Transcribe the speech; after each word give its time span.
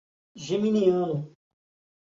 Geminiano 0.45 1.13